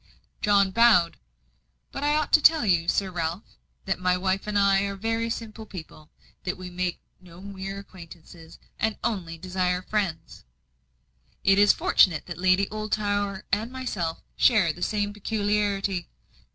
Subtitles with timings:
[0.41, 1.17] John bowed.
[1.91, 3.43] "But I ought to tell you, Sir Ralph,
[3.85, 6.09] that my wife and I are very simple people
[6.43, 10.43] that we make no mere acquaintances, and only desire friends."
[11.43, 16.09] "It is fortunate that Lady Oldtower and myself share the same peculiarity."